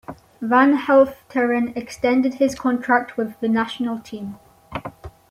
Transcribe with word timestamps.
Van 0.41 0.75
Helfteren 0.87 1.77
extended 1.77 2.33
his 2.33 2.55
contract 2.55 3.17
with 3.17 3.39
the 3.39 3.47
national 3.47 3.99
team. 3.99 4.39